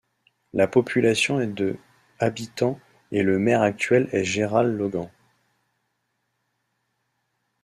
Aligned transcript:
La 0.53 0.67
population 0.67 1.39
est 1.39 1.45
de 1.53 1.77
habitants 2.17 2.79
et 3.11 3.21
le 3.21 3.37
maire 3.37 3.61
actuel 3.61 4.09
est 4.13 4.23
Geral 4.23 4.75
Logan. 4.75 5.11